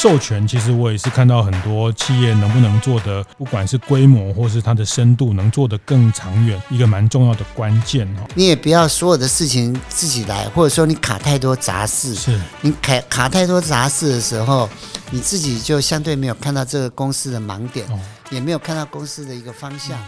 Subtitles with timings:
[0.00, 8.20] 授权其实我也是看到很多企业能不能做的，不管是规模或是它的深度，能做得更长远，一个蛮重要的关键哦。
[8.36, 12.14] 你也不要所有的事情自己来，或者说你卡太多杂事。
[12.14, 14.70] 是你卡卡太多杂事的时候，
[15.10, 17.84] 你自己就相对没有看到这个公司的盲点，
[18.30, 19.98] 也没有看到公司的一个方向。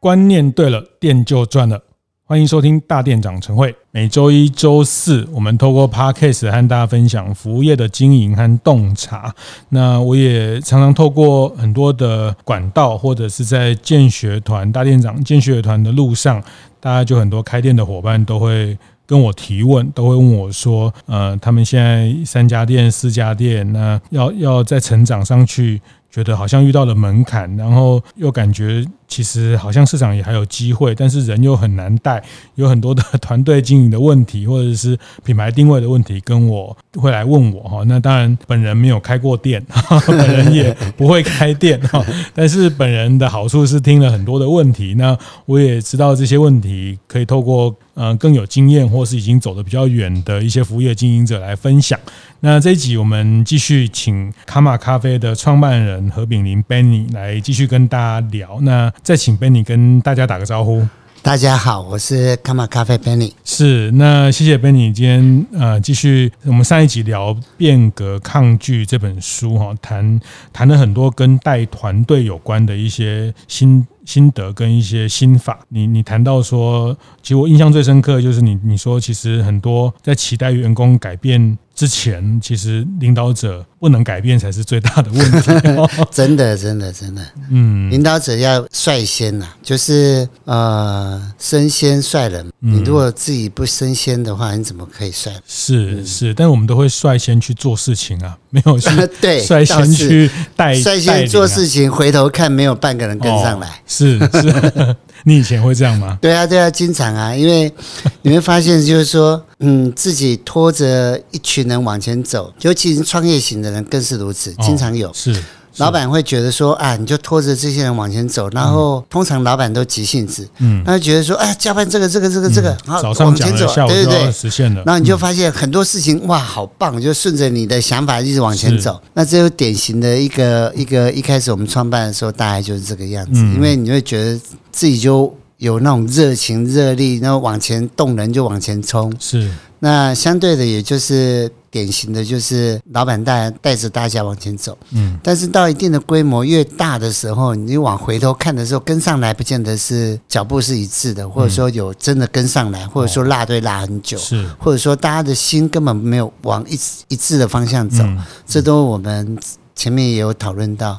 [0.00, 1.80] 观念对了，店就赚了。
[2.28, 3.72] 欢迎收听大店长晨会。
[3.92, 9.32] 每周一、周四，我们透过 Podcast 和大家分享服务业的经营和洞察。
[9.68, 16.42] 那我也常常透过很多的管道，或者是在建学团大店长建学团的路上，
[16.80, 32.22] 大家就很多开店的伙伴都会跟我提问，都会问我说：“呃，他们现在三家店、四家店，那要要再成长上去，觉得好像遇到了门槛，然后又感觉。”其实好像市场也还有机会，但是人又很难带，
[32.56, 37.84] 有很多的团队经营的问题，或者是品牌定位的问题，跟我会来问我哈。
[37.86, 39.64] 那当然，本人没有开过店，
[40.06, 42.04] 本人也不会开店哈。
[42.34, 51.98] 但是本人的好处是听了很多的问题，那我也知道这些问题可以透过嗯更有经验或是已经走得比较远的一些服务业经营者来分享。
[52.40, 58.58] 那这一集我们继续请卡玛咖啡的创办人何炳林 Benny 来继续跟大家聊。
[58.60, 60.86] 那再请 Benny 跟大家打个招呼。
[61.22, 63.32] 大家好，我是卡玛咖啡 Benny。
[63.44, 70.20] 是，那谢谢 Benny 今天呃继续我们上一集聊《变革抗拒》这本书哈，谈
[70.52, 75.58] 谈了很多跟带团队有关的一些心心得跟一些心法。
[75.68, 81.58] 你你谈到说，其实我印象最深刻就是你你说，其实很多在期待员工改变。
[81.76, 85.50] 之前其实领导者不能改变才是最大的问题，
[86.10, 92.44] 真的真的真的，嗯，领导者要率先呐，就是呃身先率人。
[92.60, 95.30] 你如果自己不身先的话，你怎么可以率？
[95.46, 98.78] 是是，但我们都会率先去做事情啊， 没有
[99.20, 103.68] 对率先去带率先做事情，回头看没有半个人跟上来。
[103.86, 104.96] 是是，
[105.28, 106.16] 你以前会这样吗？
[106.22, 107.70] 对啊对啊，经常啊，因为
[108.22, 109.42] 你会发现就是说。
[109.58, 115.10] 嗯，自己拖着一群人往前走，尤其是创业型的人更是如此，经常有。
[115.14, 115.34] 是，
[115.78, 124.82] 老板会觉得说啊，你就拖着这些人往前走，然后通常老板都急性子，嗯，他就觉得说，哎，加班这个这个这个这个，好，往前走，对对对，实现了。
[124.86, 129.00] 然后你就发现很多事情，哇，好棒，就顺着你的想法一直往前走。
[129.14, 135.34] 那这就典型的一个一个一开始我们创办的时候，大概就是这个样子，因为你会觉得自己就。
[135.58, 139.10] 有那种热情热力，然后往前动人就往前冲。
[139.18, 144.78] 是，那相对的，也就是典型的就是老板带带着大家往前走。
[144.92, 156.78] 嗯，但是到一定的规模越大的时候，你往回头看的时候，跟上来不见得是脚步是一致的，或者说有真的跟上来，或者说落队落很久，是，或者说大家的心根本没有往一
[157.08, 158.02] 一致的方向走，
[158.46, 159.38] 这都我们。
[159.78, 160.98] 前面也有讨论到，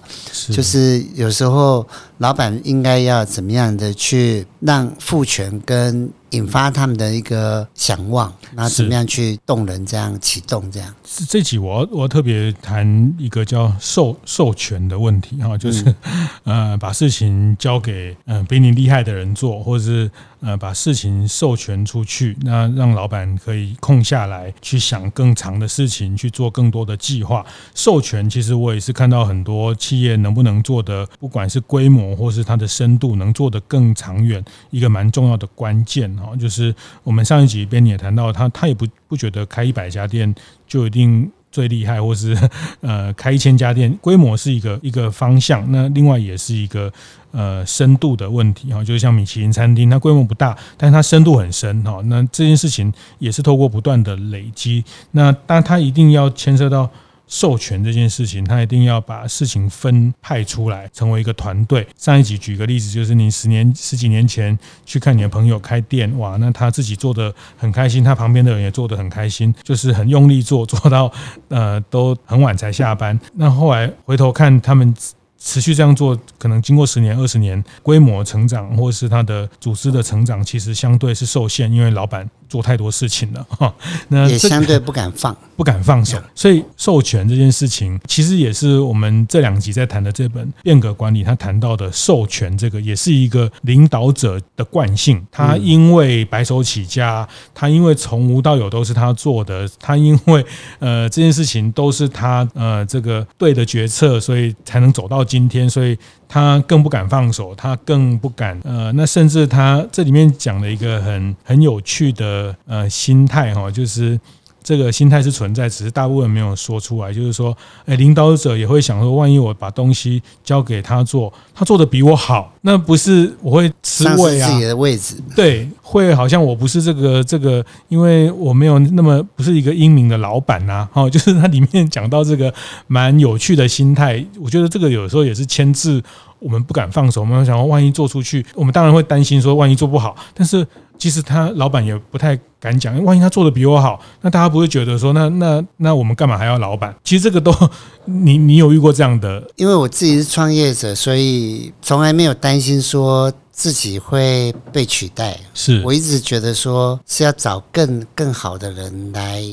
[0.51, 1.83] 就是有时候
[2.19, 10.93] 老板应该要怎么样的去让赋权跟引发他们的一个想望，然后怎么样去动人，这样启动这样。
[11.09, 15.95] 是这集我要我要特别谈一个叫授授权的问题哈，就是
[16.43, 20.11] 呃把事情交给嗯比你厉害的人做，或者是。
[20.39, 27.43] 呃，把事情授权出去，那让老板可以空下来去想更长的事情，去做更多的计划。
[27.73, 36.35] 授权其实我也是看到很多企业能不能做的，不管是规模或是它的深度，能做得更长远，一个蛮重要的关键哈。
[36.35, 36.73] 就是
[37.03, 40.33] 我们上一集边也谈到，他他也不不觉得开一百家店
[40.67, 41.31] 就一定。
[41.49, 42.37] 最厉害，或是
[42.81, 45.65] 呃开一千家店，规模是一个一个方向。
[45.71, 46.91] 那另外也是一个
[47.31, 51.99] 呃深度的问题哈，就是像米其林餐厅，它规模不大，但是它深度很深哈。
[52.05, 56.87] 那这件事情也是透过不断的累积，那但它一定要牵涉到。
[57.27, 61.85] 授权这件事情，他一定要把事情分派出来，成为一个团队。
[61.97, 71.11] 上一集举个例子，就是你十年、十几年前去看你的朋友开店，哇，那他自己做得很开心，他旁边的人也做得很开心，就是很用力做，做到
[71.49, 73.19] 呃都很晚才下班。
[73.35, 74.93] 那后来回头看他们。
[75.39, 83.73] 持续这样做，可能经过十年、二十年，规模成长或是他的组织的成长，其实相对是受限，因为老板做太多事情了哈。
[84.09, 86.17] 那也相对不敢放， 不敢放手。
[86.33, 95.25] 所以授权这件事情，其实也是我们这两集在谈的这本《变革管理》，他谈到的授权这个，也是一个领导者的惯性。
[95.31, 100.45] 他因为白手起家，他因为从无到有都是他做的，他因为
[100.79, 105.69] 呃这件事情都是他呃这个对的决策，所以才能走到今天。
[105.69, 105.97] 所以
[106.29, 114.19] 他更不敢放手，他更不敢呃，那甚至他这里面讲了一个很很有趣的呃心态哈，就是。
[114.63, 117.13] 这个心态是存在，只是大部分没有说出来。
[117.13, 117.55] 就是说，
[117.85, 124.49] 哎，领导者也会想说，万一我把东西交给他做，他做的比我好，那不是我会吃味啊？
[124.51, 130.85] 自己的位置，对，会好像我不是这个这个，因为我没有那么不是一个英明的老板呐。
[130.91, 132.53] 哦，就是它里面讲到这个
[132.87, 136.03] 蛮有趣的心态，我觉得这个有时候也是牵制
[136.39, 137.21] 我们不敢放手。
[137.21, 140.67] 我们想说，万一做出去，我们当然会担心说，万一做不好，但是。
[140.97, 146.95] 其实他老板也不太敢讲，万一他做的比我好，那大家不会觉得说，那那那我们干嘛还要老板？
[147.03, 147.53] 其实这个都，
[148.05, 149.43] 你你有遇过这样的？
[149.55, 155.39] 因为我自己是创业者，所以从来没有担心说自己会被取代。
[155.53, 159.43] 是我一直觉得说是要找更更好的人来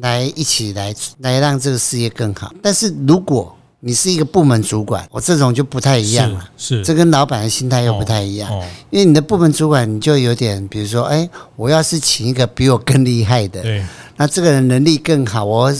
[0.00, 2.52] 来一起来来让这个事业更好。
[2.62, 6.48] 但是如果你是一个部门主管，我这种就不太一样了。
[6.56, 8.50] 是，是这跟老板的心态又不太一样。
[8.50, 13.84] 哦哦、因为你的部门主管，你就有点，比如说，哎，我要是请一个比我更厉害的，对，
[14.16, 15.72] 那这个人能力更好，我。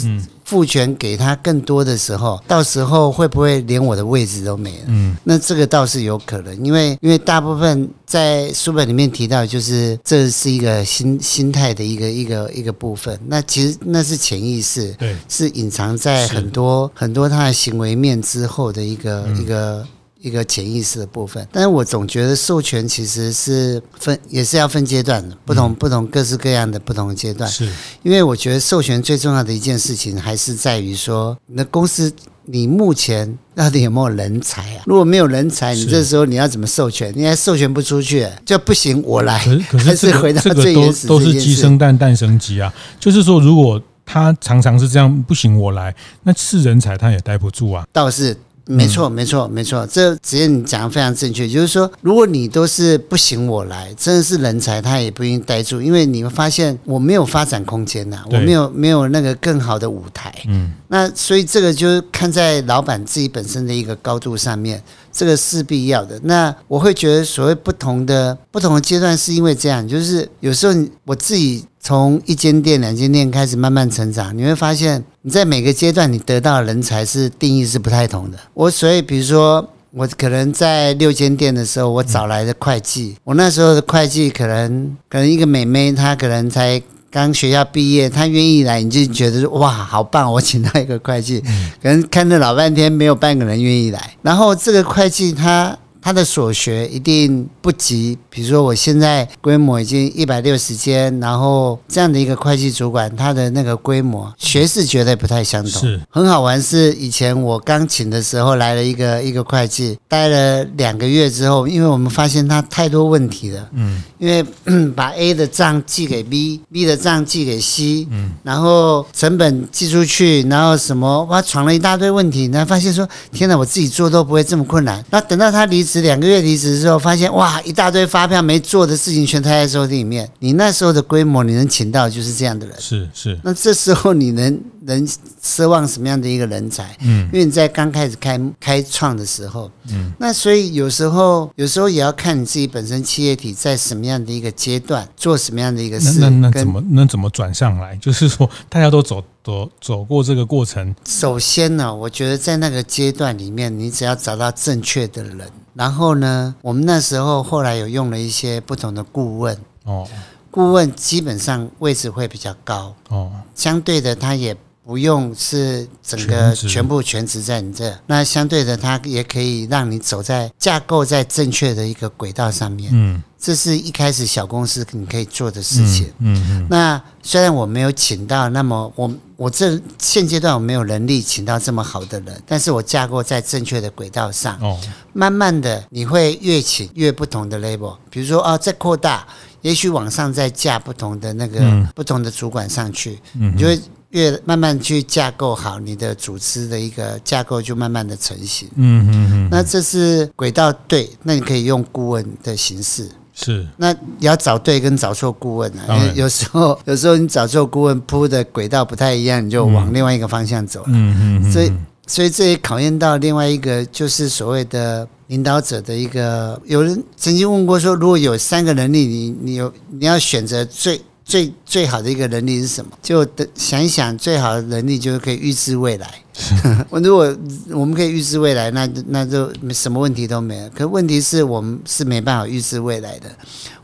[0.50, 4.84] 嗯赋权给他更多的时候，到时候会不会连我的位置都没了？
[4.88, 13.16] 嗯，那这个倒是有可能，因为因为大部分在书本里面提到，就是这是一个心心态的一个一个一个部分。
[13.28, 19.86] 那其实那是潜意识，对，是隐藏在很多很多他的行为面之后的一个一个。
[20.22, 27.48] 一个潜意识的部分，但是我总觉得授权其实是分，也是要分阶段的，不同不同各式各样的不同的阶段。
[27.50, 27.66] 是，
[28.02, 32.12] 因为我觉得授权最重要的一件事情，还是在于说，你的公司
[32.44, 34.82] 你目前到底有没有人才啊？
[34.84, 37.10] 如果没有人才，你这时候你要怎么授权？
[37.16, 39.38] 你还授权不出去，就不行，我来。
[39.70, 42.70] 可是可是回到最原始，都都是鸡生蛋，蛋生鸡啊。
[42.98, 45.94] 就是说，如果他常常是这样，不行，我来，
[46.24, 47.86] 那是人才他也待不住啊。
[47.90, 48.36] 倒是。
[48.66, 49.86] 没错，没错，没错。
[49.86, 60.32] 这职业你讲的非常正确，就是说，如果你都是不行我来，真的是人才，他也不愿意待住，因为你会发现我没有发展空间呐，我没有没有那个更好的舞台。
[60.46, 64.82] 嗯，那所以这个就是看在老板自己本身的一个高度上面，
[65.12, 66.18] 这个是必要的。
[66.22, 70.74] 那我会觉得，所谓不同的不同的阶段，是因为这样，就是有时候
[71.04, 71.64] 我自己。
[71.82, 78.38] 从一间店、两间店开始慢慢成长，你会发现你在每个阶段你得到的人才是定义是不太同的。
[78.54, 90.32] 我所以比如说，我可能在六间店的时候，我找来的会计，我那时候的会计可能可能一个美眉，她可能才刚学校毕业，她愿意来，你就觉得哇，好棒！
[90.32, 91.40] 我请到一个会计，
[91.82, 94.14] 可能看了老半天，没有半个人愿意来。
[94.22, 95.76] 然后这个会计他。
[96.02, 105.70] 他的所学一定不及，比如说我现在规模已经一百六十间，然后这样的一个会计主管，他的那个规模学识绝对不太相同。
[105.80, 114.44] 是很好玩，是以前我刚请的时候来了一个一个会计，待了两个月之后，因为我们发现他太多问题了，嗯，因为
[114.92, 125.04] 把 A 的账寄给 B，B 的账寄给 C，嗯，然后成本寄出去，然后什么哇闯了一大堆问题，然后发现说天哪，我自己做都不会这么困难。
[125.10, 126.00] 那等到他离职。
[126.00, 130.30] 是两个月离职之后，发现哇，一大堆发票没做的事情全摊在抽屉里面。
[130.38, 132.76] 你那时候的规模，你能请到就是这样的人。
[132.78, 133.36] 是是。
[133.42, 135.04] 那这时候你能能
[135.42, 136.96] 奢望什么样的一个人才？
[137.00, 146.20] 嗯，因为你在刚开始开开创的时候，嗯，那所以有时候有时候也要看你自己本身企业体在什么样的一个阶段，做什么样的一个事。
[146.20, 147.96] 那那，那怎么那怎么转上来？
[148.00, 149.20] 就是说大家都走。
[149.42, 155.40] 走走过这个过程，首先呢，我觉得在那个阶段里面，你只要找到正确的人，
[155.80, 159.56] 然后呢，我们那时候后来有用了一些不同的顾问。
[159.84, 160.06] 哦，
[160.50, 162.94] 顾问基本上位置会比较高。
[163.08, 173.22] 哦，相对的他也不用是整个全部全职在你这，那相对的它也可以让你走在架构在正确的一个轨道上面，嗯。
[173.42, 176.12] 这是一开始小公司你可以做的事情。
[176.18, 176.44] 嗯嗯。
[176.50, 184.58] 嗯，那虽然我没有请到，那么我我这现阶段我没有能力请到这么好的人，但是我架构在正确的轨道上。
[184.60, 184.78] 哦。
[185.14, 189.26] 慢慢的，你会越请越不同的 label，比如说啊，再扩大，
[189.62, 193.80] 也许往上再架不同的那个、嗯、不同的主管上去，嗯，你就会
[194.10, 198.68] 越慢慢去架构好你的组织的一个架构，就慢慢的成型。
[198.74, 199.48] 嗯嗯嗯。
[199.50, 203.08] 那这是轨道对，那你可以用顾问的形式。
[203.32, 210.86] 是，那你要找对跟找错顾问啊，因为有时候 有时候你找错顾问铺的轨道不太一样，你就往另外一个方向走了。
[210.88, 211.52] 嗯嗯嗯。
[211.52, 211.72] 所以
[212.06, 216.60] 所以这也考验到另外一个，就是所谓的领导者的一个。
[216.64, 221.00] 有人曾经问过说，如果有三个能力，你你有你要选择最。
[221.30, 222.90] 最最好的一个能力是什么？
[223.00, 226.12] 就想一想，最好的能力就是可以预知未来。
[226.90, 227.36] 我如果
[227.70, 230.68] 我们可以预知未来，那那就什么问题都没有。
[230.70, 233.30] 可问题是我们是没办法预知未来的。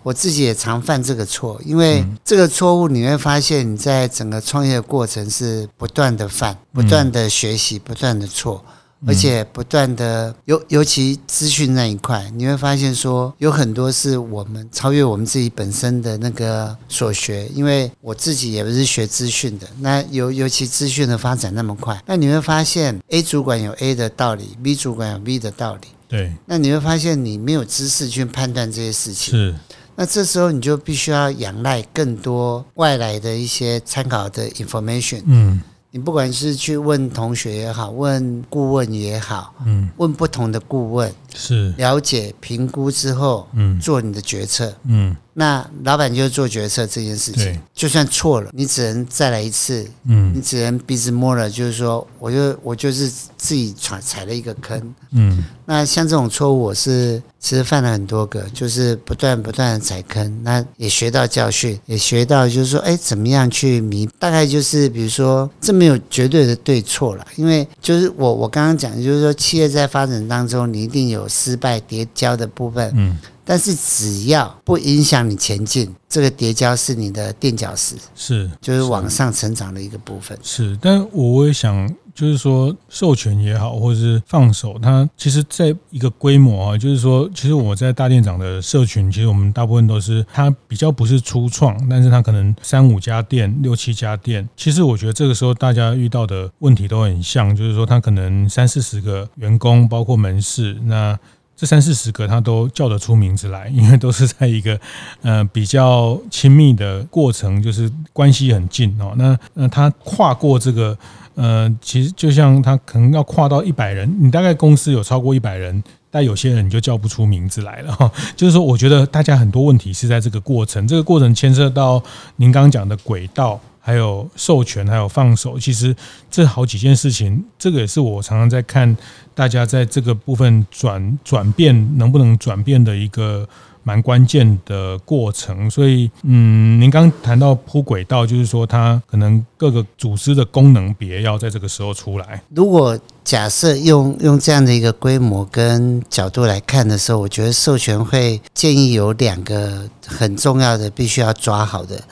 [0.02, 8.64] 我自己也常犯这个错，因为这个错误你会发现，你在整个创业的过程是不断的犯，不断的学习，不断的错。
[9.06, 17.46] 而且不断的尤尤其资讯那一块，你会发现说有很多是我们超越我们自己本身的那个所学。
[17.54, 25.88] 因为我自己也不是学资讯的，那尤尤其资讯的发展那么快，那你会发现 A 主管有 A 的道理，B 主管有 B 的道理。
[26.08, 29.32] 对，那你会发现你没有知识去判断这些事情。
[29.38, 29.54] 是，
[29.94, 35.22] 那这时候你就必须要仰赖更多外来的一些参考的 information。
[35.26, 35.60] 嗯。
[35.96, 41.72] 你不管是去问同学也好，问顾问也好，嗯，问不同的顾问，是。
[41.76, 45.16] 了解评估之后，嗯，做你的决策，嗯。
[45.38, 73.18] 那老板就做决策这件事情，就算错了，你只能再来一次，嗯，你只能鼻子摸了，就是说，我就我就是自己踩踩了一个坑，嗯，那像这种错误，我是其实犯了很多个，就是不断不断的踩坑，那也学到教训，也学到就是说，哎，怎么样去弥，大概就是比如说，这没有绝对的对错了，因为就是我我刚刚讲，就是说，企业在发展当中，你一定有失败叠加的部分，嗯。
[73.46, 80.36] 但是只要不影响你前进，这个叠加是你的垫脚石，是就是往上成长的一个部分。
[80.42, 94.48] 是，但我也想，就是说授权也好，或者是放手，它其实在一个规模啊，就是说，其实我在大店长的社群，其实我们大部分都是它比较不是初创，但是它可能三五家店、六七家店。
[94.56, 101.16] 其实我觉得这个时候大家遇到的问题都很像，就是说它可能三四十个员工，包括门市那。
[101.56, 104.78] 这三四十个他都叫得出名字来，因为都是在一个
[105.22, 109.14] 呃比较亲密的过程，就是关系很近哦。
[109.16, 110.96] 那那他跨过这个
[111.34, 118.10] 呃，其实就像他可能要跨到一百人，你大概公司有超过一百人，但有些人你就叫不出名字来了哈。
[118.36, 122.02] 就是说，我觉得大家很多问题是在这个过程，这个过程牵涉到
[122.36, 123.58] 您刚刚讲的轨道。
[123.86, 125.94] 还有授权，还有放手，其实
[126.28, 128.96] 这好几件事情，这个也是我常常在看
[129.32, 133.48] 大家在这个部分转转变能不能转变的一个
[133.84, 135.70] 蛮关键的过程。
[135.70, 142.42] 所以，嗯，您刚谈到铺轨道，就是说它可能各个组织的功能别要在这个时候出来。
[142.52, 152.02] 如果假设用用这样的一个规模跟角度来看的时候，我觉得授权会建议有两个很重要的，必须要抓好的。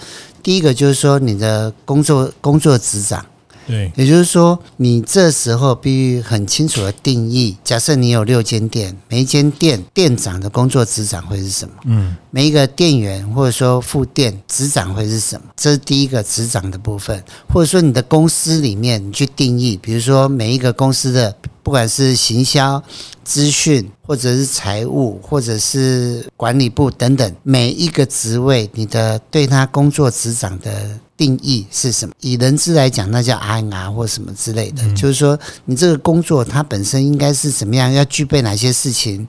[0.45, 3.25] 第一个就是说，你的工作工作职掌，
[3.67, 7.57] 对，也就是说，你这时候必须很清楚的定义。
[7.65, 11.75] 假设你有六间店，每一间店店长的工作职掌会是什么？
[11.87, 15.47] 嗯，每一个店员或者说副店职掌会是什么？
[15.57, 21.35] 这是第一个职掌的部分，或者说你的公司里面你去定义，比如说每一个公司的。
[21.65, 22.81] 不管是行销、
[23.25, 31.01] 资讯，或者是财务，或者是管理部等等，每一个职位，你的对他工作职掌的。
[31.17, 32.13] 定义是什么？
[32.23, 34.83] 以人资来讲，那叫 R&R 或什么之类的。
[34.83, 37.93] 嗯、就是说，你这个工作它本身应该是怎么样？
[37.93, 39.25] 要具备哪些事情？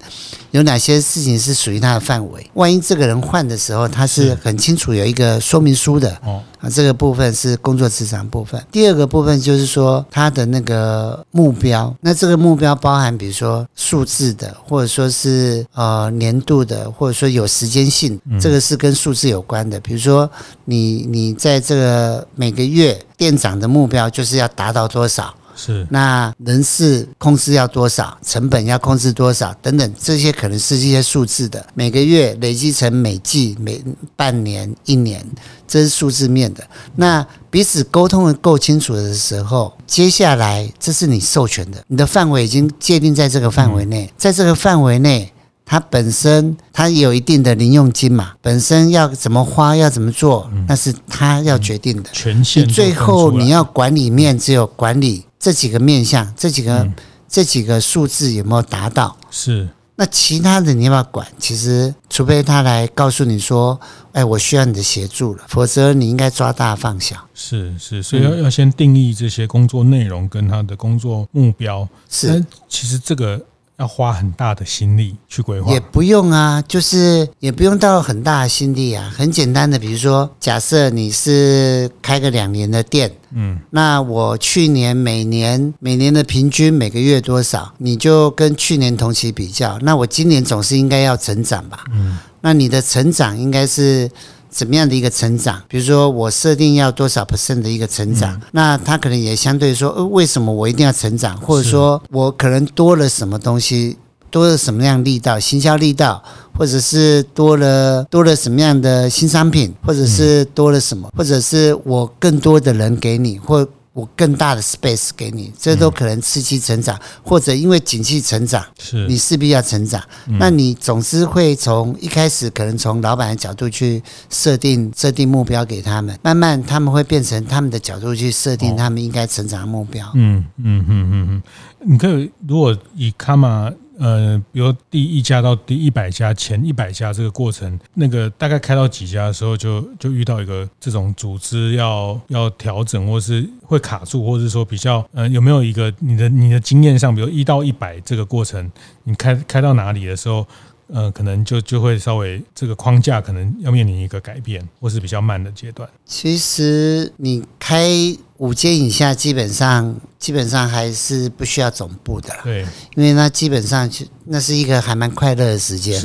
[0.50, 2.50] 有哪些事情是属于他的范围？
[2.56, 6.10] 万一这个人换的时候，他是很清楚有一个说明书的。
[6.24, 8.60] 哦，啊，这个部分是工作职掌部分。
[8.72, 11.96] 第二个部分就是说他的那个目标。
[12.01, 19.79] 那这个目标包含，比如说数字的，或者说是呃年度的，或者说有时间性，这个是跟数字有关的。
[19.79, 20.27] 比如说
[20.65, 21.75] 你你在这个。
[21.75, 25.36] 这个每个月店长的目标就是要达到多少？
[25.55, 28.17] 是那人事控制要多少？
[28.21, 29.53] 成本要控制多少？
[29.62, 31.65] 等等，这些可能是一些数字的。
[31.74, 33.83] 每个月累积成每季、每
[34.15, 35.25] 半年、一年，
[35.67, 36.63] 这是数字面的。
[36.95, 45.31] 那彼此沟通的够清楚的时候，接下来这是你授权的，你的范围已经界定在这个范围内，在这个范围内。
[45.67, 52.09] 它本身它也有一定的零用金嘛，本身要怎么花，要怎么做，那是他要决定的。
[52.12, 52.67] 权限。
[52.67, 56.91] 最后你要管理面，只有管理这几个面向，这几个
[57.29, 59.15] 这几个数字有没有达到？
[59.29, 59.69] 是。
[59.95, 61.27] 那其他的你要不要管？
[61.37, 63.79] 其实，除非他来告诉你说，
[64.11, 67.15] 哎，我需要你的协助了，否则你应该抓大放小。
[67.35, 71.87] 是是，所以要要先定义这些工作内容跟他的工作目标。
[72.09, 72.43] 是。
[72.67, 73.39] 其实这个。
[73.77, 75.72] 要花很大的心力去规划？
[75.74, 91.84] 也不用啊，就是也不用到很大的心力啊，很简单的，比如说，假设你是开个两年的店，嗯，那我去年每年每年的平均每个月多少，你就跟去年同期比较，那我今年总是应该要成长吧？
[91.91, 94.10] 嗯，那你的成长应该是。
[94.55, 95.62] 怎么样的一个成长？
[95.67, 101.35] 比如说，我设定要多少 percent 的一个成长，嗯、那他可能也相对说，呃，为什么我一定要成长？
[101.41, 103.97] 或者说我可能多了什么东西，
[104.31, 106.24] 多了什么样力道，行销力道，
[106.57, 113.67] 或者是多了多了什么样的新商品，或者是多了什么，或者是我更多的人给你，或。
[113.95, 120.03] 我更大的 space 给你，这都可能刺激成长，嗯、或者因为景气成长，是你势必要成长。
[120.27, 130.11] 嗯、那你总是会从一开始可能从老板的角度去设定设定目标给他们，慢慢他们会变成他们的角度去设定他们应该成长的目标。
[130.13, 131.43] 嗯嗯嗯嗯嗯，
[131.79, 133.71] 你可以如果以卡玛。
[133.97, 148.71] 呃，比如第一家到第一百家，前一百家这个过程，那个大概开到几家的时候就，就遇到一个这种组织要要调整，或是会卡住，或是说比较呃，有没有一个你的你的经验上，比如一到一百这个过程，
[149.03, 150.45] 你开开到哪里的时候？
[150.94, 155.89] 呃，可能就就会稍微这个框架可能要面临一个改变，或是比较慢的阶段。
[156.06, 157.89] 其实你开
[158.38, 162.30] 五间以下，基本上基本上还是不需要总部的。
[162.44, 162.65] 对，
[162.96, 166.00] 因为那基本上就那是一个还蛮快乐的时间。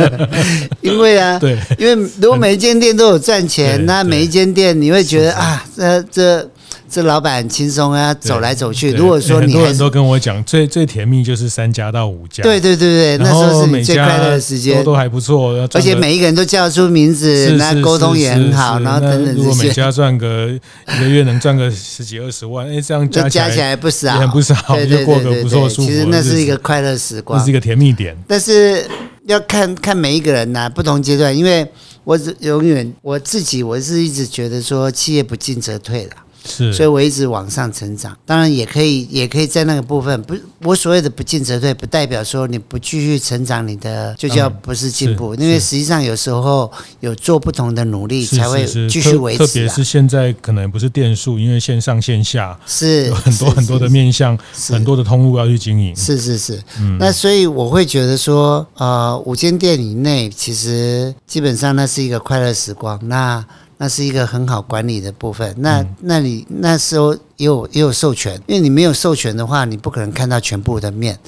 [0.82, 6.50] 因为啊，对，因为如果每一间店都有赚钱，那每一间店你会觉得啊，这这。
[6.94, 8.92] 这老板很轻松啊，走来走去。
[8.92, 12.40] 如果说你很多人都跟我讲，最最甜蜜就是三家到五家。
[12.44, 15.68] 对对对对，那时候是你最快乐的时间，都都还不错。
[15.72, 19.38] 而且每一个人都叫出名字，那沟通也很好，然后等等这些。
[19.38, 24.54] 如果每家赚个一个月能赚个十几二十万，哎，这样加加起来不少，很不少，
[24.88, 25.88] 就过个不错舒服。
[25.88, 28.16] 其实那是一个快乐时光，那是一个甜蜜点。
[28.28, 28.86] 但是
[29.26, 31.66] 要看看每一个人呐，不同阶段，因为
[32.04, 36.10] 我永远我自己，我是一直觉得说，企业不进则退了。
[36.44, 38.16] 是，所以我一直往上成长。
[38.26, 45.34] 当然也可以，也可以在那个部分不，我所谓的不进则退，不代表说你不继续成长，你的就叫不是进步。
[45.34, 46.70] 因为实际上有时候
[47.00, 49.38] 有做不同的努力，才会继续维持。
[49.38, 55.94] 特别是现在可能不是电数，因为线上线下是有很多很多的面向，很多的通路要去经营。
[55.96, 62.98] 是是是，嗯，那所以我会觉得说，呃，五间店以内，其实基本上那是一个快乐时光。
[63.08, 63.44] 那
[63.84, 65.54] 那是一个很好管理的部分。
[65.58, 71.18] 那那你那时候也有也有授权，因为你没有授权的话，你不可能看到全部的面。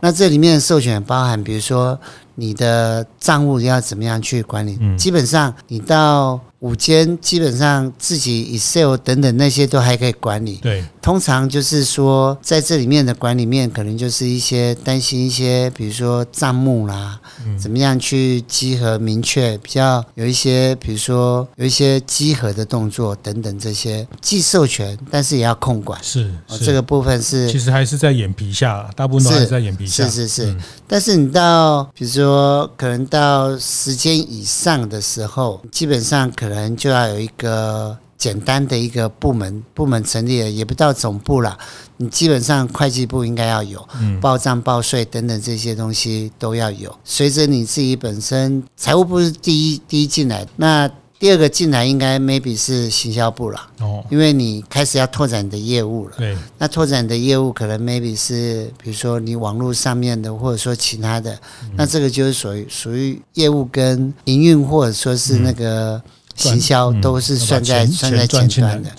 [0.00, 1.98] 那这里面的授权包含，比如说
[2.36, 4.78] 你的账务要怎么样去管理。
[4.96, 6.40] 基本上你到。
[6.60, 10.56] 五间基本上自己 Excel 等等那些都还可以管理。
[10.62, 26.02] 对，通常就是说在这里面的管理面，可能就是一些担心一些，比如说账目啦，嗯、怎么样去集合明确，比较有一些，比如说有一些集合的动作等等这些，既授权，但是也要控管。
[26.02, 30.04] 是，是、哦，这个部分是其实还是在眼皮下，大部分都还是在眼皮下。
[30.08, 36.45] 是是是，嗯、但是你到比如说可能到时间以上的时候，基本上可。
[36.48, 41.58] 可能就要有一个简单的一个部门，部门成立了，也不到总部了。
[41.96, 46.94] 你基本上会计部应该要有，嗯，报账、报税等等这些东西都要有。
[47.04, 53.60] 随着你自己本身财务部是第一第一进来，那第二个进来应该 maybe 是行销部了。
[53.80, 56.14] 哦，因为你开始要拓展你的业务了。
[56.16, 61.32] 对，那拓展你的业务可能 maybe 是比如说你网络上面的，或者说其他的，
[61.62, 66.02] 嗯、那这个就是属于属于业务跟营运，或者说是那个。
[66.36, 68.90] 嗯行销都是算在算在前端的，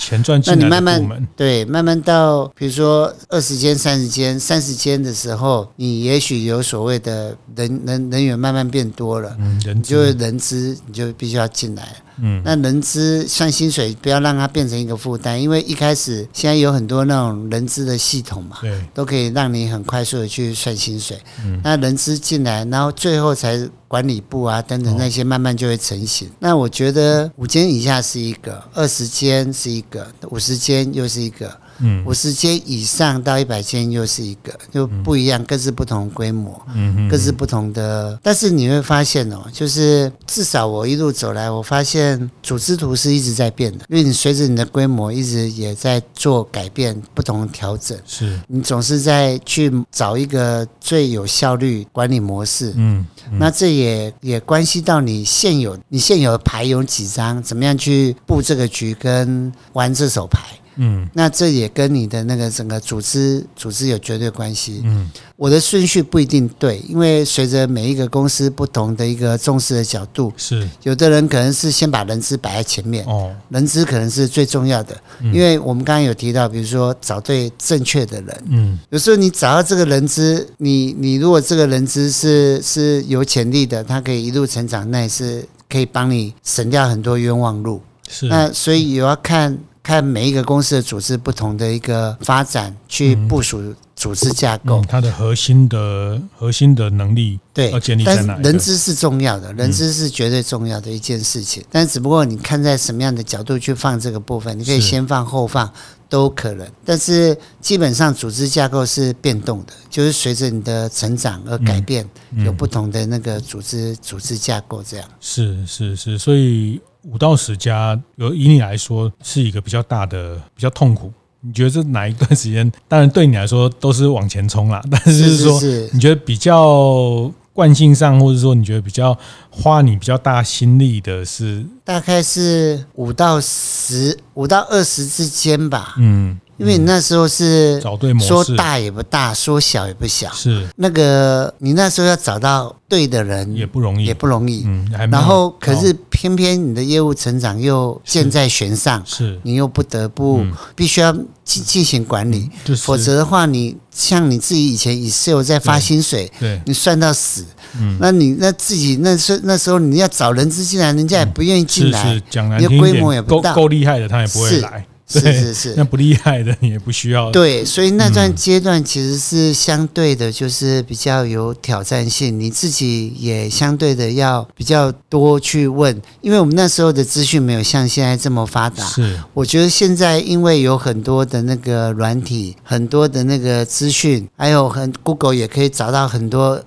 [0.48, 11.98] 那你慢慢对，慢慢到比如说二十间、三十间、三十间的时候，你也许有所谓的人人人员慢慢变多了，嗯，人就人资你就必须要进来。
[12.20, 21.20] 嗯，那人资算薪水，不要让它变成一个负担，因为一开始现在有很多那种人资的系统嘛，对，都可以让你很快速的去算薪水。
[21.44, 26.28] 嗯，那人资进来，然后最后才管理部啊等等那些慢慢就会成型。
[26.28, 31.56] 哦、那我觉得五间以下是一个，二十间是一个，五十间又是一个。
[31.80, 38.20] 嗯，五十间以上到一百间又是一个，就不一样，各自不同规模，嗯，各自不同的。
[38.24, 47.98] 但是你会发现哦，就是至少我一路走来，我发现组织图是一直在变的，因为你随着你的规模一直也在做改变，不同的调整。
[48.06, 52.74] 是，你总是在去找一个最有效率管理模式。
[52.76, 60.40] 嗯，那这也也关系到你现有你现有的牌有几张，怎么样去布这个局跟玩这手牌。
[60.78, 64.82] 嗯，那这也跟你的那个整个组织组织有绝对关系。
[64.86, 70.68] 嗯，我的顺序不一定对，因为随着每一个公司不同的一个重视的角度，是。
[70.84, 87.82] 有的人可能是先把人资摆在前面，哦，人资可能是最重要的，嗯、因为我们刚刚有提到，比如说找对正确的人，嗯，有时候你找到这个人资，你你如果这个人资是是有潜力的，他可以一路成长，那也是可以帮你省掉很多冤枉路。
[88.10, 89.58] 是，那所以也要看
[89.88, 98.34] 看每一个公司的组织不同的一个发展，去部署组织架构，它的核心的核心的能力对要建立在哪？
[98.34, 101.64] 但人资是重要的，人资是绝对重要的一件事情。
[101.64, 105.72] 嗯、但只不过你看在什么样的角度去放这个部分，你可以先放后放
[106.10, 106.68] 都可能。
[106.84, 112.06] 但是基本上组织架构是变动的，就是随着你的成长而改变，
[112.44, 115.08] 有不同的那个组织组织架构这样。
[115.22, 116.82] 是是是，所以。
[117.08, 121.12] 五到十家，有以你来说是一个比较大的、比较痛苦。
[121.40, 122.70] 你觉得这哪一段时间？
[122.88, 125.60] 当然对你来说都是往前冲啦， 但是说
[125.94, 129.18] 你觉得比较惯性上，或者说你觉得比较
[129.50, 135.96] 花你比较大心力的是，大概是五到十五到二十之间吧。
[135.98, 136.40] 嗯。
[136.58, 140.68] 因为你那时候是找对模式，说大也不大，说小也不小，是。
[140.76, 144.64] 那个你那时候要找到对的人也不容易，也不容易。
[144.66, 149.40] 嗯，然后可是偏偏你的业务成长又箭在弦上，是。
[149.44, 150.44] 你又不得不
[150.76, 152.84] 必须要进进行管理，就是。
[152.84, 157.46] 否则的话，你像你自己以前以 sales 在发薪水，对，你算到死，
[157.80, 164.86] 嗯，那你那自己那时那时候你要找人资进来，人家也不愿意进来，是讲难听一点，规模也不大，够厉害的他也不会来。
[165.08, 167.32] 是是是，那不厉害的你也不需要。
[167.32, 172.38] 对，所以那段阶段其实是相对的，就是比较有挑战性。
[172.38, 178.84] 你自己也相对的要比较多去问，因为我们那时候的资讯没有像现在这么发达。
[178.86, 186.62] 是，我觉得现在因为有很多的那个软体，很多的那个资讯，还有很 Google 也可以找到很多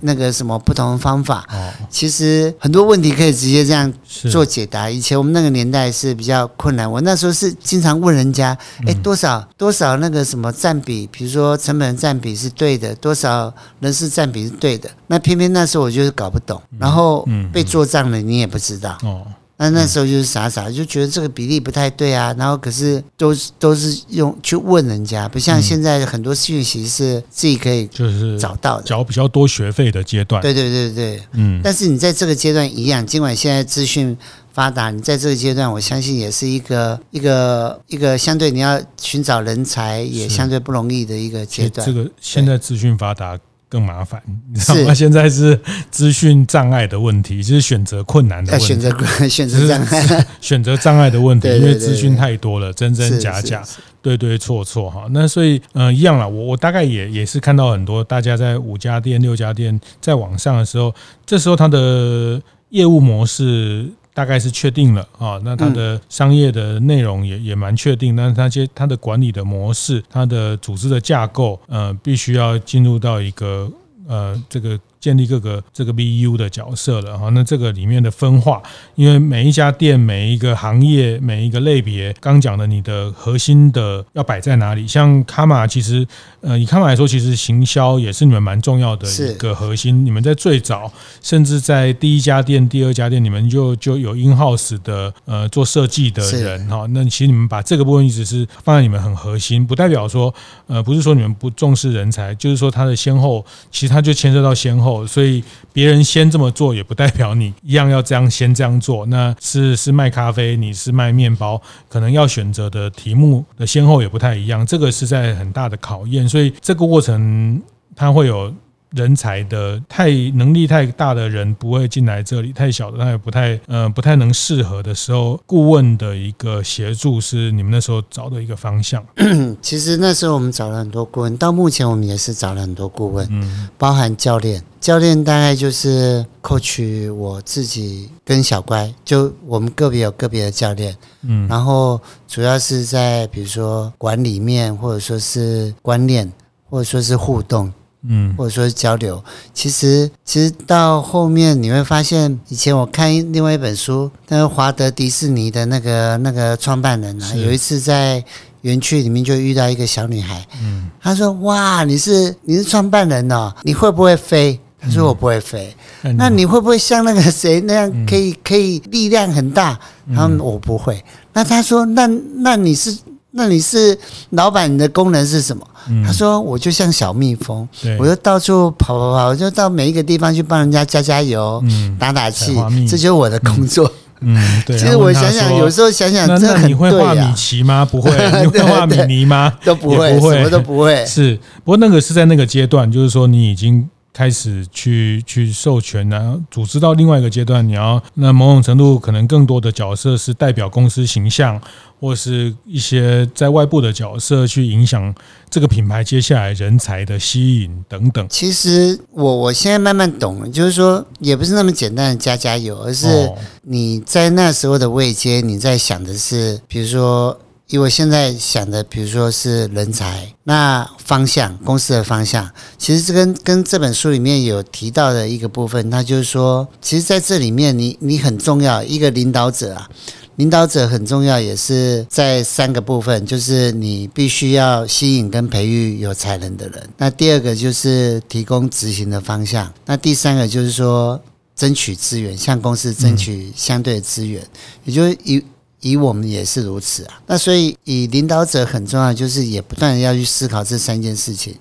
[0.00, 1.46] 那个什么不同的方法。
[1.52, 4.90] 哦，其实很多问题可以直接这样做解答。
[4.90, 18.98] 以前我们那个年代是比较困难，我那时候是经常问人家，哎，多少多少那个什么占比，比如说成本占比是对的，多少人事占比是对的，那偏偏那时候我就是搞不懂，然后被做账了，你也不知道。
[19.02, 30.42] 哦，那那时候就是傻傻就觉得这个比例不太对啊，然后可是都是都是用去问人家，不像现在很多讯息是自己可以就是找到的，缴比较多学费的阶段。
[30.42, 34.16] 对对对对，嗯，但是你在这个阶段一样，尽管现在资讯。
[34.54, 41.84] 发达，你在这个阶段，我相信也是一个一个一个相对你要寻找人才也相对不容易的一个阶段。
[41.84, 43.36] 这个现在资讯发达
[43.68, 44.94] 更麻烦，你知道吗？
[44.94, 48.90] 现在是资讯障碍的问题，就是选择困难的问题，选择
[49.28, 53.60] 选择障碍，选择障碍的问题， 因为资讯太多了，真真假假，
[54.00, 55.06] 对对错错哈。
[55.10, 60.94] 那所以嗯、呃，一样了，我我大概也也是看到很多大家在五家店、六家店在网上的时候，
[61.26, 63.90] 这时候它的业务模式。
[64.14, 73.70] 大概是确定了啊，那它的商业的内容也也蛮确定，但是它些它的管理的模式，它的组织的架构，呃，必须要进入到一个
[74.08, 74.80] 呃这个。
[75.04, 78.62] 建立各个这个 BU 的角色了哈，那这个里面的分化，
[78.94, 84.88] 因为每一家店、每一个行业、每一个类别，刚讲的你的核心的要摆在哪里？
[84.88, 86.06] 像卡玛，其实
[86.40, 90.06] 呃，以卡玛来说，其实行销也是你们蛮重要的一个核心。
[90.06, 90.90] 你们在最早，
[91.20, 96.86] 甚至在第一家店、第二家店，你们就就有 in house 的呃做设计的人哈。
[96.92, 100.34] 那其实你们把这个部分一直是放在你们很核心，不代表说
[100.66, 104.93] 呃不是说你们不重视人才，就是说它的先后，其实它就牵涉到先后。
[105.06, 109.06] 所以别人先这么做，也不代表你一样要这样先这样做。
[109.06, 114.66] 那是是卖咖啡，你是卖面包，可能要选择的题目的先后也不太一样。
[114.66, 117.60] 这个是在很大的考验，所以这个过程
[117.96, 118.54] 它会有。
[118.94, 129.04] 人才的太能力太大的人不会进来这里，太小的他也不太呃不太能适合的时候，顾问的一个协助是你们那时候找的一个方向。
[129.60, 146.30] 其实那时候我们找了很多顾问，到目前我们也是找了很多顾问，嗯，包含教练，教练大概就是 coach 我自己跟小乖，就我们个别有个别的教练，嗯，然后主要是在比如说管理面，或者说是观念，
[146.70, 147.72] 或者说是互动。
[148.06, 149.22] 嗯，或者说是交流，
[149.54, 158.22] 其实其实到后面你会发现，以前我看另外一本书，那个华德迪士尼的那个那个创办人啊，有一次在
[158.60, 165.74] 园区里面就遇到一个小女孩，嗯，她说：“哇，你是你是创办人哦，你会不会飞？”她说：“我不会飞。”
[166.18, 169.78] 那你会不会像那个谁那样可以可以力量很大？
[170.06, 171.02] 然后我不会。
[171.32, 172.94] 那她说：“那那你是？”
[173.36, 173.98] 那你是
[174.30, 175.66] 老板，你的功能是什么？
[175.88, 177.68] 嗯、他说：“我就像小蜜蜂，
[177.98, 182.54] 我就到处跑跑跑，我就到每一个地方去帮人家加加油、嗯、打打气，
[182.88, 183.86] 这就是我的工作。
[184.20, 184.78] 嗯”嗯，对。
[184.78, 187.84] 其实我想想，有时候想想，真的很对、啊、你会画米奇吗？
[187.84, 188.10] 不会。
[188.40, 189.52] 你会画米妮吗？
[189.64, 191.04] 都不会，不会，什么都不会。
[191.04, 193.88] 是，不过那个是在那个阶段，就是说你已经。
[194.14, 201.60] 开始去去授权，然后组织到另外一个阶段，你要那某种程度可能更多的角色是代表公司形象，
[201.98, 205.12] 或是一些在外部的角色去影响
[205.50, 208.24] 这个品牌接下来人才的吸引等等。
[208.30, 213.28] 其实我我现在慢慢懂了，就是说也不是那么简单的加加油，而是
[213.62, 217.36] 你在那时候的位阶，你在想的是，比如说。
[217.68, 229.88] 因为我现在想的，比如说是人才，那方向公司的方向，其实这跟跟这本书里面有提到的一个部分，那就是说，其实在这里面你，你很重要，一个领导者啊，
[230.36, 241.18] 领导者很重要，也是在三个部分，就是你必须要吸引跟培育有才能的人，那第二个就是提供执行的方向，那第三个就是说
[241.56, 244.46] 争取资源，向公司争取相对的资源，
[244.84, 245.42] 也就是一。
[245.84, 251.54] 以我们也是如此啊，那所以以领导者很重要，就是也不断的要去思考这三件事情，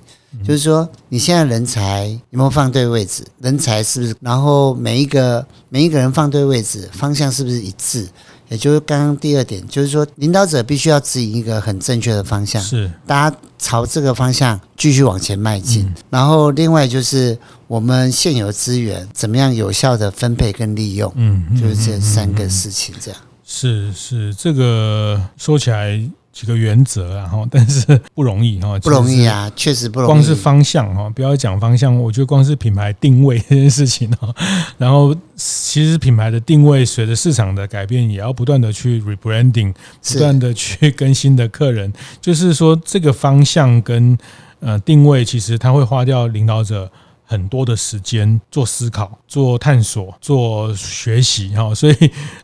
[0.47, 8.07] 就是说你现在人才有没有放对位置，人才是不是，然后每一个每一个人放对位置，方向是不是一致？
[8.49, 12.89] 也就是刚刚第二点，就是说领导者必须要指引一个很正确的方向，是。
[13.05, 15.91] 大家朝这个方向继续往前迈进。
[16.09, 23.19] 然后另外就是我们现有资源怎么样有效的分配跟利用，嗯，就是这三个事情这样。
[23.55, 30.11] 是是，这个说起来几个原则，然后但是不容易哈，不容易啊，确实不容易。
[30.11, 34.33] 光是方向哈，不要讲方向，我觉得光是品牌定位这件事情哈，
[34.79, 39.71] 然后其实品牌的定位随着市场的改变，也要不断的去 rebranding，
[40.11, 44.17] 不断的去更新的客人，就是说这个方向跟
[44.61, 46.91] 呃定位，其实它会花掉领导者。
[47.33, 51.95] 很多的时间做思考、做探索、做学习，哈，所以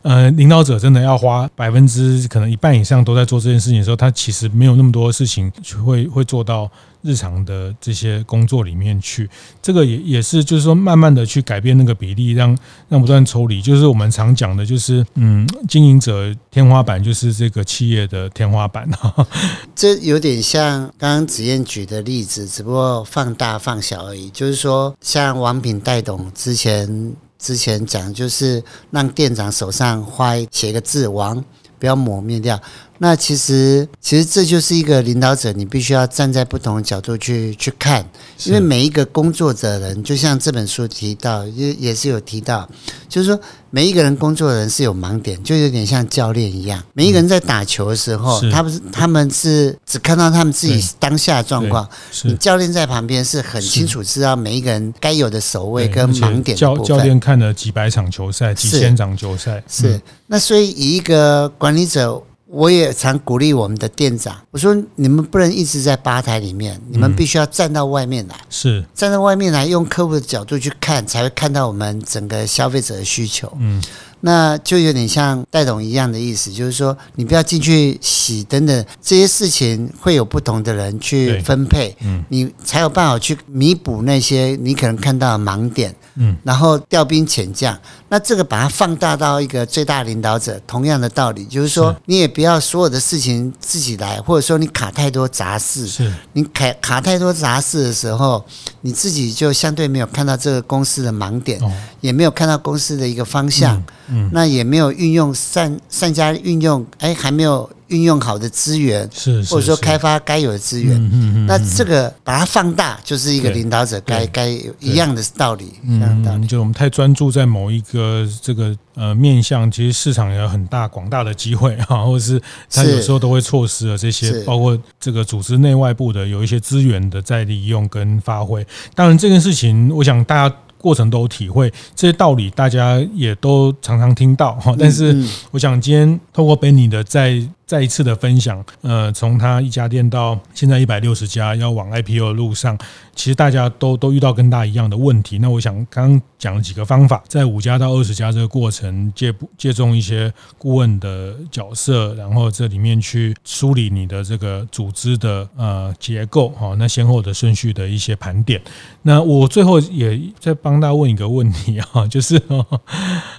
[0.02, 5.50] 呃，领导者真的要花百分之可能一半以上都在做这件事情的时候，他其实没有那么多事情
[5.84, 6.70] 会会做到。
[7.02, 9.28] 日常的这些工作里面去，
[9.62, 12.56] 这个也也是就是说，慢慢的去改变那个比例，让
[12.88, 13.62] 让不断抽离。
[13.62, 18.88] 就是我们常讲的，就是嗯，经营者天花板就是这个企业的天花板。
[19.74, 24.28] 这有点像刚刚子燕举的例子，只不过放大放小而已。
[24.30, 31.42] 就是说，像王品戴董之前之前讲，就是让店长手上画写个字“王”，
[31.78, 32.60] 不要抹灭掉。
[33.02, 38.06] 那其实，其实这就是一个领导者，你必须要站在不同的角度去去看，
[38.44, 42.68] 因为每一个工作者人，就像这本书提到，也也是有提到，
[43.08, 51.88] 就是说每一个人工作的人是有盲点，就有点像教练一样，每一个人在打球的时候，他不是他们是只看到他们自己当下的状况，
[52.24, 56.54] 你教练在旁边是很清楚知道每一个人该有的守卫跟盲点。
[56.54, 59.98] 教教练看了几百场球赛，几千场球赛，是。
[60.26, 62.22] 那所以以一个管理者。
[62.50, 73.52] 我也常鼓励我们的店长，我说你们不能一直在吧台里面，你们必须要站到外面来，是站到外面来，用客户的角度去看，才会看到我们整个消费者的需求。
[73.58, 73.80] 嗯。
[74.20, 87.78] 那就有点像戴董一样的意思，就是说你不要进去洗等等这些事情，会有不同的人去分配，嗯，你才有办法去弥补那些你可能看到的盲点，嗯，然后调兵遣将。
[88.08, 98.44] 那这个把它放大到一个最大领导者，同样的道理，就是说你也不要所有的事情自己来，或者说你卡太多杂事，是你卡卡太多杂事的时候，
[98.80, 101.60] 你自己就相对没有看到这个公司的盲点，
[102.00, 103.76] 也没有看到公司的一个方向。
[103.76, 103.84] 嗯，
[104.32, 110.96] 那也没有运用善善加运用，哎，还没有运用好的资源，是，或者说开发该有的资源。
[110.96, 115.72] 嗯嗯，那这个把它放大，就是一个领导者该该有一样的道理。
[115.82, 128.66] 嗯，就我们太专注在某一个这个呃面向，其实市场有很大广大的机会哈，或者是他有时候都会错失了这些，包括这个组织内外部的有一些资源的再利用跟发挥。
[128.94, 130.56] 当然这件事情，我想大家。
[130.80, 134.74] 过程都有体会这些道理，大家也都常常听到哈。
[134.78, 137.40] 但是，我想今天透过 Benny 的再
[137.70, 142.76] 再一次的分享，呃，从他一家店到现在一百六十家，要往 IPO 的路上。
[143.14, 145.38] 其实大家都都遇到跟大家一样的问题。
[145.38, 158.60] 那我想刚刚讲了几个方法，在五家到二十家这个过程，借借重一些顾问的角色，然后这里面去梳理你的这个组织的呃结构哈，那先后的顺序的一些盘点。
[159.02, 162.40] 那我最后也再帮大家问一个问题啊，就是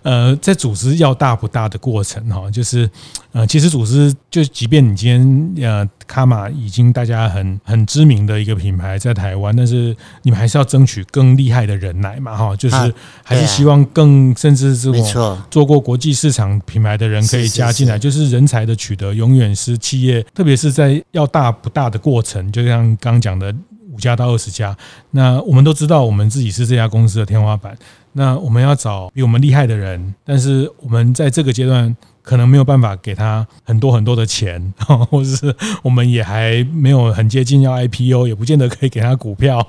[0.03, 2.89] 呃， 在组织要大不大的过程哈，就是
[3.31, 23.53] 呃，其实组织就即便你今天呃，卡玛已经大家很很知名的一个品牌在台湾，但是你们还是要争取更厉害的人来嘛哈，就是还是希望更甚至是我做过国际市场品牌的人可以加进来，就是人才的取得永远是企业，特别是在要大不大的过程，就像刚刚讲的。
[23.93, 24.75] 五家到二十家，
[25.11, 27.77] 那我们都知道，我们自己是这家公司的天花板。
[28.13, 34.73] 那我们要找比我们厉害的人，但是我们在这个阶段可能没有办法给他很多很多的钱，
[35.09, 39.65] 或者是我们也还没有很接近要 IPO，也不见得可以给他股票。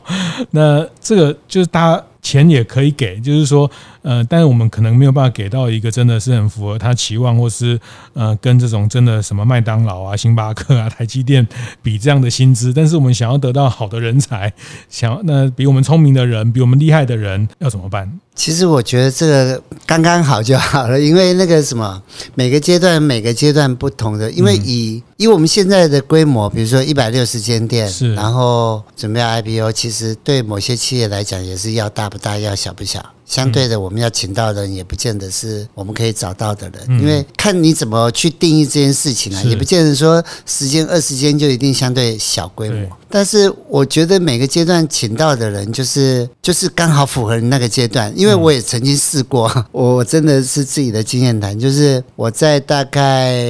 [0.51, 2.05] 那这个就是大家。
[2.23, 3.69] 钱也可以给，就是说，
[4.03, 7.79] 呃，但是我们可能没有办法给到一个真的是很符合他期望，或是
[8.15, 11.47] 呃，跟这种真的什么麦当劳啊、星巴克啊、台积电
[11.83, 12.73] 比这样的薪资。
[12.73, 14.53] 但是我们想要得到好的人才，
[14.89, 18.09] 想那比我们聪明的人、比我们厉害的人，要怎么办？
[18.35, 22.01] 其实我觉得这个刚刚好就好了，因为那个什么，
[22.35, 32.12] 每个阶段每个阶段不同的，因为以、嗯、以我们现在的规模，比如说一百六十间店，是，然后准备 IPO，其实对某些企业来讲也是要大。
[32.13, 42.87] 不大要小不小，相对的，我们要请到的人也不见得是我们可以找到的人，因为看你怎么去定义这件事情啊，也不见得说十间二十间就一定相对小规模。
[43.09, 53.43] 但是我觉得每个阶段请到的人，就是就是刚好符合你那个阶段，因为我也曾经试过，我真的是自己的经验谈，就是我在大概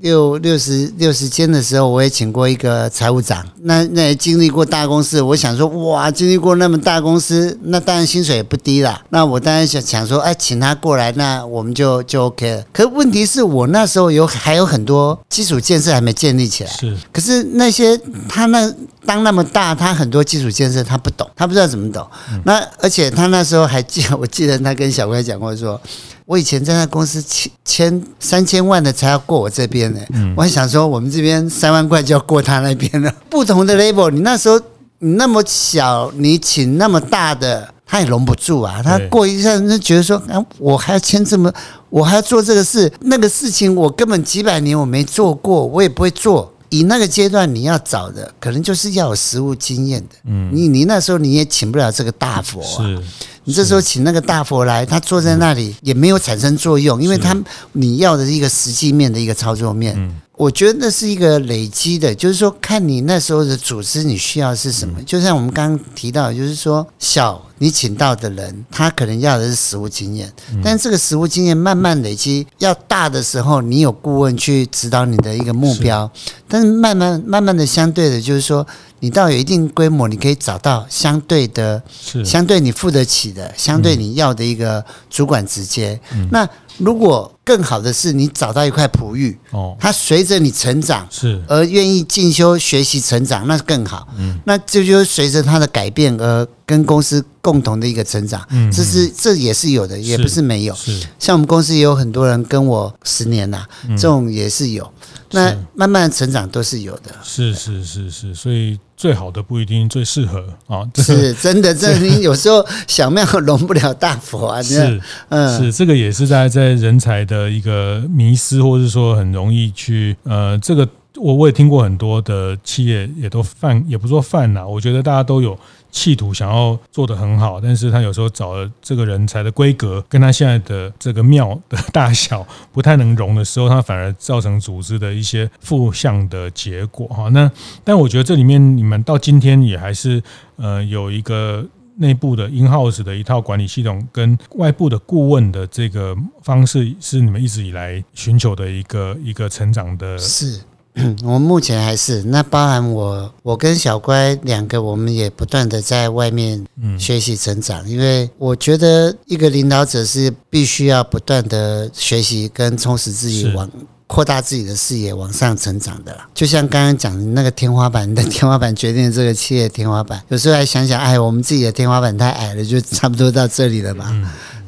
[0.00, 9.02] 六六十六十间的时候，我也请过一个财务长，那那也经历过大公司，我想说哇，经历过那么大公司，那当然薪水也不低啦。
[9.10, 12.64] 那我当然想想说，哎，请他过来，那我们就就 OK 了。
[12.72, 18.72] 可是问题是我那时候有还有很多基础建设还没建立起来，是，可是那些他那。
[19.06, 22.06] 当那么大，他很多基础建设他不懂，他不知道怎么懂。
[22.44, 25.80] 那而且他那时候还记，我记得他跟小乖讲过说，
[26.26, 30.00] 我以前在那公司签签三千万的才要过我这边呢。
[30.36, 33.10] 我还想说，我们这边三万块就要过他那边了。
[33.30, 34.60] 不同的 level，你那时候
[34.98, 38.80] 你那么小，你请那么大的，他也容不住啊。
[38.80, 41.52] 他过一下，就觉得说，啊，我还要签这么，
[41.90, 46.52] 我还要做这个事，那个事情我根本几百年我没做过，我也不会做。
[46.70, 50.16] 以那个阶段你要找的，可能就是要有实务经验的。
[50.26, 52.84] 嗯，你你那时候你也请不了这个大佛啊。
[52.84, 53.02] 是，
[53.44, 57.34] 你这时候请那个大佛来，他坐在那里也没有产生作用，因为他
[57.72, 59.94] 你要的是一个实际面的一个操作面。
[59.96, 65.02] 嗯，我觉得那是一个累积的，就是说看你那时候的组织你需要是什么。
[65.02, 67.44] 就像我们刚刚提到，就是说小。
[67.60, 76.08] 你请到的人，他可能要的是实务经验，但这个实务经验慢慢累积，要大的时候，你有顾问去指导你的一个目标，
[76.46, 78.64] 但是慢慢慢慢的，相对的，就是说，
[79.00, 81.82] 你到有一定规模，你可以找到相对的，
[82.24, 86.00] 相对你付得起的，相对你要的一个主管直接。
[86.30, 94.06] 那如果更好的是，你找到一块璞玉，哦，它随着你成长，是而愿意进修学习成长，那更好。
[94.18, 98.46] 嗯，那这就随着它的改变而跟公司共同的一个成长。
[98.50, 100.74] 嗯，这是这也是有的，也不是没有。
[100.74, 103.64] 是，像我们公司也有很多人跟我十年呐，
[103.96, 104.86] 这种也是有。
[105.30, 107.14] 那慢慢成长都是有的。
[107.24, 108.78] 是是是是，所以。
[108.98, 111.72] 最好的不一定最适合啊， 是真的。
[111.72, 125.58] 这你有时候小庙 容不了大佛啊，是，嗯，是这个也是在在人才的一个迷失，或者是说很容易去呃，这个我我也听过很多的企业也都犯，也不说犯呐，我觉得大家都有。
[125.90, 137.30] 企图想要做得很好，但是他有时候找的这个人才的规格跟他现在的这个庙的大小不太能容的时候，他反而造成组织的一些负向的结果哈。
[137.30, 137.50] 那
[137.82, 140.22] 但我觉得这里面你们到今天也还是
[140.56, 141.64] 呃有一个
[141.98, 150.16] 内部的 in house 的一套管理系统，跟外部的顾问的这个方式是你们一直以来寻求的一个一个成长的。
[150.18, 150.60] 是。
[151.22, 156.66] 我们目前还是那包含我，我跟小乖两个，我们也不断的在外面
[156.98, 157.88] 学习成长。
[157.88, 163.70] 因为我觉得一个领导者是必须要不断的学习跟充实自己，往
[164.08, 166.26] 扩大自己的视野，往上成长的啦。
[166.34, 170.20] 就像刚刚讲的那个天花板，你的天花板决定这个企业的天花板。
[170.28, 174.12] 有时候还想想，哎，我们自己的天花板太矮了，就差不多到这里了吧。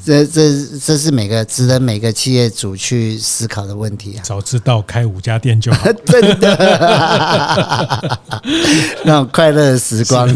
[0.03, 4.21] 这这这是每个值得每个企业主去思考的问题啊！
[4.25, 8.19] 早知道开五家店就好， 真的，
[9.05, 10.27] 那种快乐的时光。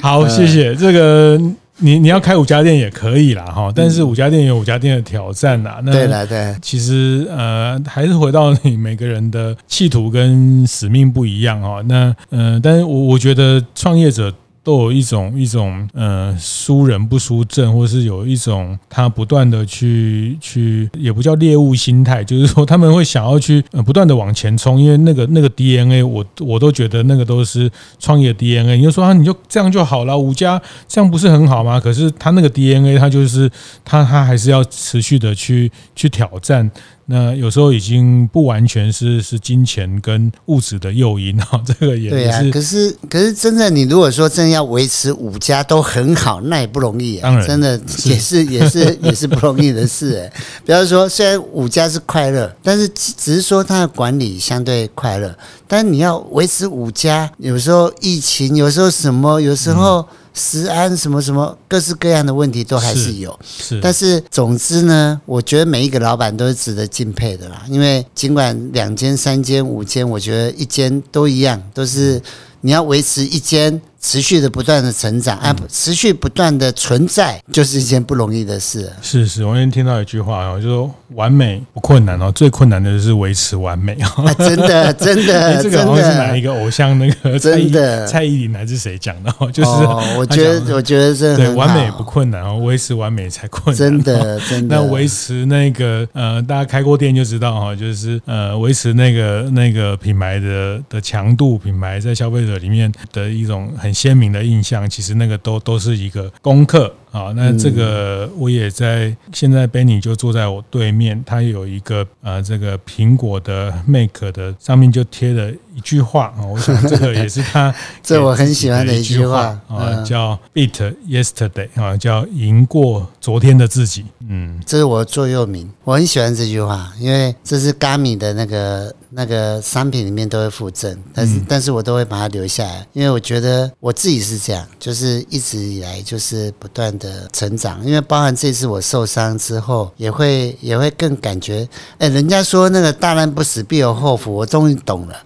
[0.00, 1.38] 好，谢谢这个
[1.78, 5.80] 你你要开五家店也可以啦哈，但是五家店有五家店的挑战啦。
[5.84, 11.82] 那对了对，其实呃还是回到你每个人的企图跟使命不一样哈。
[11.86, 14.32] 那嗯，但是我我觉得创业者。
[14.66, 28.76] 都有一种一种呃输人不输阵，或是有一种他不断的去去，也不叫猎物心态，就是说他们会想要去不断的往前冲，因为那个那个 DNA，我我都觉得那个都是创业 DNA。
[28.76, 31.78] 你就说啊，你就这样就好了，五家这样不是很好吗？
[31.78, 33.48] 可是他那个 DNA，他就是
[33.84, 36.68] 他他还是要持续的去去挑战。
[37.08, 42.10] 那有时候已经不完全是是金钱跟物质的诱因哈， 这个也是。
[42.10, 47.18] 对啊，可是可是真的，你如果说真的要维持五家都很好，那也不容易。
[47.18, 50.32] 当然，真的也是也是也是不容易的事哎。
[50.66, 55.32] 比方说，虽然五家是快乐，但是只是说它的管理相对快乐，
[55.68, 60.06] 但你要维持五家，有时候疫情，有时候什么，有时候。
[60.36, 67.64] 食安什么什么各式各样的问题都还是有，是，但是总之呢，我觉得每一个老板都是值得敬佩的啦。
[67.68, 72.20] 因为尽管两间、三间、五间，我觉得一间都一样，都是
[72.60, 73.80] 你要维持一间。
[73.98, 78.88] 持续的不断的成长，啊，持续不断的存在，就是一件不容易的事。
[79.02, 84.32] 是是，我那天听到一句话哦，就说完美不困难哦，最困难的就是维持完美啊！
[84.38, 89.34] 真的 真的，这个好像是哪一个偶像那个真的蔡依林还是谁讲的？
[89.50, 89.70] 就是
[90.16, 93.76] 我觉得我觉得这对完美不困难哦，维持完美才困难。
[93.76, 103.92] 真的真的，那维持那个呃，大家开过店就知道哈，就是呃，维持那个那个品牌的的强度，品牌在消费者里面的一种很。
[103.96, 107.32] 鲜明的印象，其实那个都都是一个功课啊。
[107.34, 116.44] 那这个我也在，现在 Benny 就坐在我对面，他有一个呃，这个苹果的 Mac 的上面就贴了一句话啊。
[116.44, 124.04] 我想这个也是他 这我很喜欢的一句话啊，叫 Beat Yesterday 啊，叫赢过昨天的自己。
[124.28, 128.94] 嗯，这是我的座右铭，我很喜欢这句话，因为这是 Gami 的那个。
[129.10, 145.16] 那个商品里面都会附赠，但是但是我都会把它留下来，因为我觉得我自己是这样，就是一直以来就是不断的成长，因为包含这次我受伤之后，也会也会更感觉，哎，人家说那个大难不死必有后福，我终于懂了。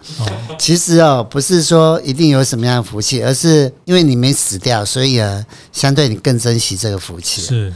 [0.59, 7.43] 其实哦，不是说一定有什么样的福气，而是因为你没死掉，所以啊，相对你更珍惜这个福气。
[7.43, 7.72] 是。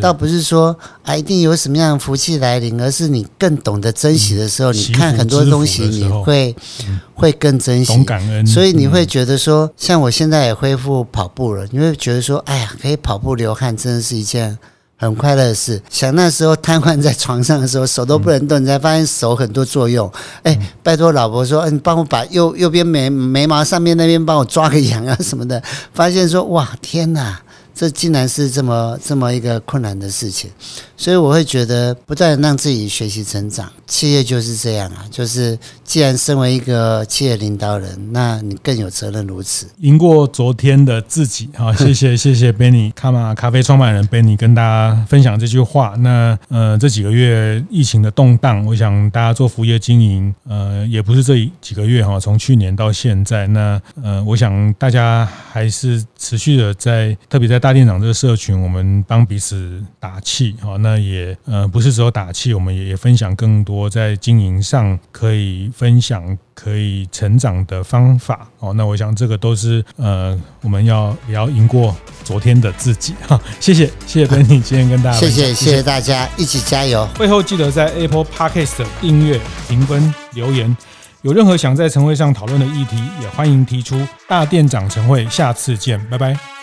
[0.00, 6.54] 倒不是说啊，一定有什么样的福气来临，而是你更懂得珍惜的时候，嗯、你看很多东西，你会、
[6.86, 8.46] 嗯、会更珍惜，懂感恩。
[8.46, 14.58] 所以你会觉得说，嗯、像我现在也恢复跑步了，你会觉得说，哎呀，可以跑步流汗，真的是一件
[14.96, 15.80] 很快乐的事。
[15.88, 20.12] 想那时候瘫痪在床上的时候，手都不能动，你才发现手很多作用。
[20.42, 25.62] 哎，拜托老婆说，你帮我把右右边眉眉毛上面那边帮我抓个痒啊什么的，
[25.94, 27.40] 发现说，哇，天哪！
[27.74, 30.50] 这竟然是这么这么一个困难的事情，
[30.96, 33.70] 所以我会觉得不断让自己学习成长。
[33.86, 39.66] 企业就是这样啊，就是既然身为一个企业领导人，那你更有责任如此。
[39.78, 45.94] 赢过昨天的自己，好，谢谢 谢谢 Benny 卡玛咖啡创办人 Benny 跟大家分享这句话。
[45.98, 57.70] 那呃这几个月疫情的动荡，我想大家做服务业经营，呃也不是这几个月哈，从去年到现在，那呃我想大家还是持续的在，特别在大。
[57.70, 71.94] 店长这个社群，我们帮彼此打气，好，那也呃不是只有打气，我们也也分享更多在经营上可以分享、可以成长的方法，哦，那我想这个都是呃我们要也要赢过
[72.24, 80.76] 昨天的自己哈，谢谢谢谢 Benny 今天跟大家 谢谢谢谢大家一起加油，会后记得在 Apple Podcast 订阅、评分、留言，
[81.22, 83.96] 有任何想在晨会上讨论的议题，也欢迎提出。
[84.26, 86.59] 大店长晨会，下次见，拜拜。